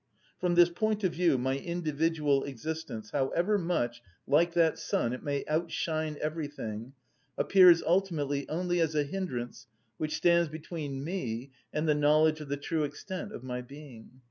[0.39, 5.45] From this point of view my individual existence, however much, like that sun, it may
[5.47, 6.93] outshine everything,
[7.37, 9.67] appears ultimately only as a hindrance
[9.97, 14.09] which stands between me and the knowledge of the true extent of my being.